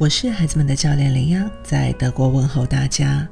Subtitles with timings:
[0.00, 3.28] 我是孩子们的教练林央，在德国问候大家。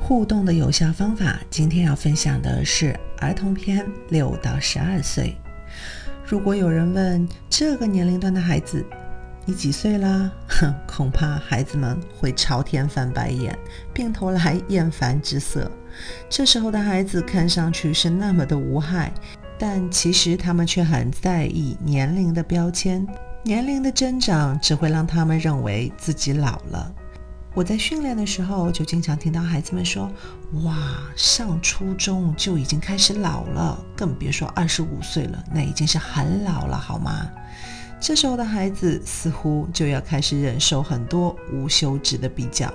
[0.00, 5.36] 互动的有效方法，今天要分享的是儿童篇六到十二岁。
[6.24, 8.84] 如果有人问这个年龄段的孩子，
[9.44, 10.28] 你几岁啦？
[10.48, 13.56] 哼， 恐怕孩子们会朝天翻白眼，
[13.94, 15.70] 并投来厌烦之色。
[16.28, 19.12] 这时候的孩子看上去是那么的无害，
[19.56, 23.06] 但其实他们却很在意年龄的标签。
[23.48, 26.94] 年龄的增长只会让他们认为自己老了。
[27.54, 30.06] 我在训练的时候就经常听到孩子们说
[30.64, 30.76] ：“哇，
[31.16, 37.26] 上初中就已经开始老了，更别说二十五岁了，那已经是很老了，好吗？”
[37.98, 42.70] 这时候的孩子似乎就要开始忍受很多无休止的比较。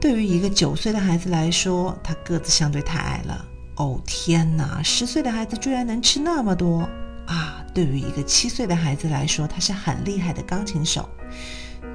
[0.00, 3.44] 对于一个九岁的孩子来说，他个子相对太矮了。
[3.76, 6.88] 哦天哪，十岁的孩子居然能吃那么多！
[7.26, 11.08] 啊，对于一个七岁的孩子来说，他是很厉害的钢琴手。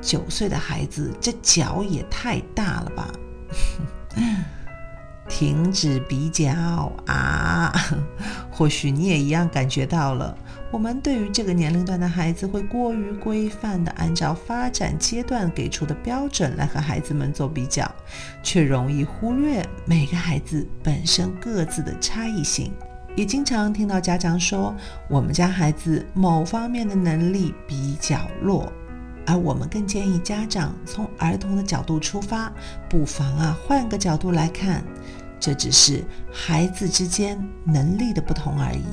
[0.02, 3.12] 九岁的孩子，这脚也太大了吧！
[5.30, 7.72] 停止比较啊！
[8.52, 10.38] 或许你也一样感觉到了，
[10.72, 17.90] 我们对于这个年龄段的孩子，会过于规范的按照发展阶段给出的标准来和孩子们做比较，
[18.44, 22.74] 却容易忽略每个孩子本身各自的差异性。
[23.16, 24.74] 也经常听到家长说，
[25.10, 28.72] 我们家孩子某方面的能力比较弱，
[29.26, 32.52] 而我们更建议家长从儿童的角度出发，
[32.90, 34.84] 不妨啊换个角度来看，
[35.40, 38.84] 这只是孩子之间能力的不同而已。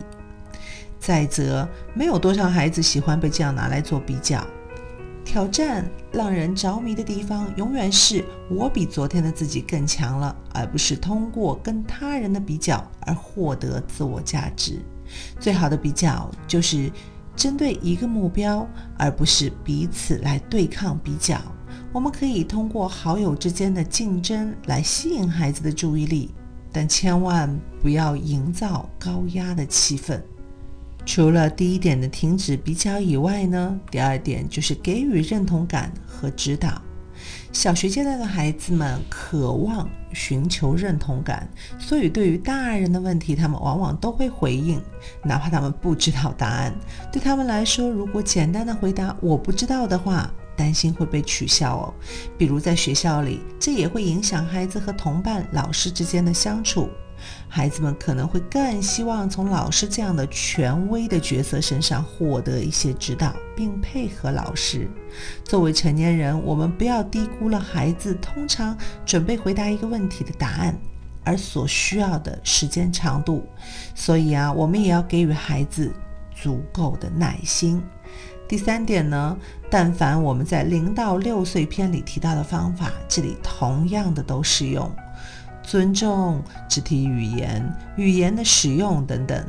[0.99, 4.45] 再则，没有多少孩子喜欢被这样拿来做比较。
[5.29, 14.81] 挑战让人着迷的地方，永远是我比昨天的自己更强了，而不是通过跟他人的比较而获得自我价值。
[15.39, 16.91] 最好的比较就是
[17.37, 21.39] 针对一个目标，而不是彼此来对抗比较。
[21.93, 26.35] 我们可以通过好友之间的竞争来吸引孩子的注意力，
[26.73, 30.19] 但千万不要营造高压的气氛。
[31.09, 36.83] 除了第一点的停止比较以外呢，第二点就是给予认同感和指导。
[37.51, 41.49] 小学阶段的孩子们渴望寻求认同感，
[41.79, 44.79] 所以对于大人的问题，他们往往都会回应，
[45.25, 46.75] 哪怕他们不知道答案。
[47.11, 51.95] 对他们来说，如果简单的回答“我不知道”的话，担心会被取笑哦。
[52.37, 56.91] 比如在学校里，这也会影响孩子和同伴、老师之间的相处。
[57.49, 64.89] 孩子们可能会更希望从老师这样的权威的角色身上获得一些指导，并配合老师。
[65.45, 70.77] 作为成年人，我们不要低估了孩子通常准备回答一个问题的答案，
[71.25, 73.47] 而所需要的时间长度。
[73.95, 75.93] 所以啊，我们也要给予孩子
[76.35, 77.83] 足够的耐心。
[78.47, 79.37] 第三点呢，
[79.69, 84.91] 但凡我们在零到六岁篇里提到的方法，这里同样的都适用。
[85.71, 87.63] 尊重肢体语言、
[87.99, 89.45] 语言的使用等等。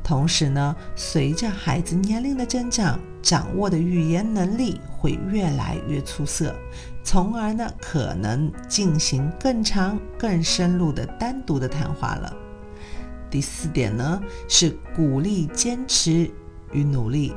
[0.00, 6.54] 同时呢，随着孩子年龄的增长，掌握的语言能力会越来越出色，
[7.02, 12.32] 从而呢，可能进行更长、更深入的单独的谈话了。
[13.28, 16.30] 第四点呢，是鼓励坚持
[16.70, 17.34] 与努力。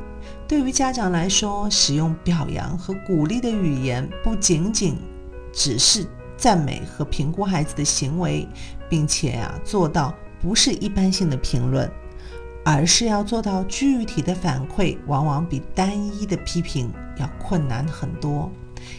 [0.48, 4.96] 对于家长来说，使用表扬和鼓励的语言，不仅仅
[5.52, 6.06] 只是。
[6.40, 8.48] 赞美和评估孩子的行为，
[8.88, 11.92] 并且啊做到不是一般性的评论，
[12.64, 18.50] 而是要做到具体的反馈，往往比单一的批评要困难很多。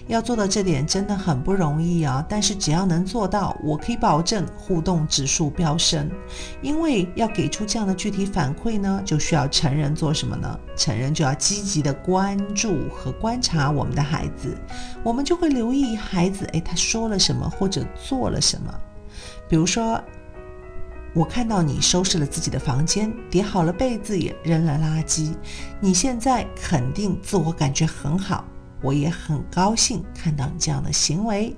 [0.06, 2.24] 要做到这点真的很不容易啊！
[2.28, 6.10] 但是只要能做到，我可以保证互动指数飙升。
[6.62, 10.58] 因为要给出这样的具体反馈呢，就需要成人做什么呢？
[10.76, 14.56] 成人就要积极的关注和观察我们的孩子，
[15.02, 18.74] 我们就会留意孩子，诶，他说了什么或者做了什么。
[19.48, 20.00] 比如说，
[21.12, 25.34] 我看到你收拾了自己的房间，叠好了被子，也扔了垃圾，
[25.80, 28.44] 你现在肯定自我感觉很好。
[28.82, 31.56] 我也很高兴看到你这样的行为。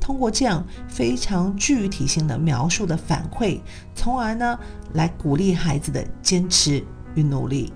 [0.00, 3.60] 通过这样非常具体性的描述的反馈，
[3.94, 4.58] 从而呢
[4.94, 6.82] 来鼓励孩子的坚持
[7.14, 7.72] 与努力。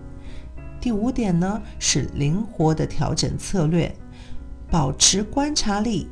[0.80, 3.94] 第五点呢是灵活的调整策略，
[4.70, 6.08] 保持观察力。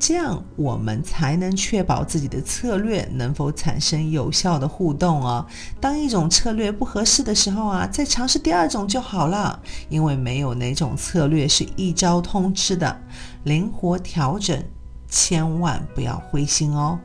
[0.00, 5.44] 这样我们才能确保自己的策略能否产生有效的互动哦。
[5.80, 9.60] 当一种策略不合适的时候啊，再尝试第二种就好了。
[9.88, 13.00] 因为没有哪种策略是一招通吃的，
[13.44, 14.62] 灵活调整，
[15.08, 16.98] 千万不要灰心哦。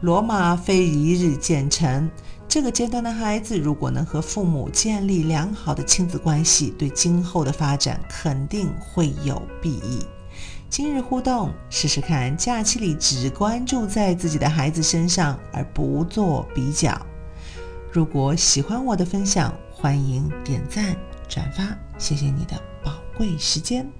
[0.00, 2.10] 罗马非一日建成，
[2.48, 10.06] 这个阶段的孩子如果能和父母建立良好的亲子关系，对今后的发展肯定会有裨益。
[10.68, 17.00] 今日互动，试试看，假期里只关注在自己的孩子身上，而不做比较。
[17.90, 20.96] 如果喜欢我的分享，欢迎点赞
[21.28, 21.64] 转发，
[21.98, 23.90] 谢谢你的宝贵时间。